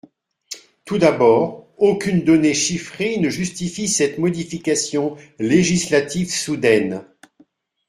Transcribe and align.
Tout 0.83 0.97
d’abord, 0.97 1.69
aucune 1.77 2.23
donnée 2.23 2.55
chiffrée 2.55 3.17
ne 3.19 3.29
justifie 3.29 3.87
cette 3.87 4.17
modification 4.17 5.15
législative 5.37 6.31
soudaine. 6.33 7.05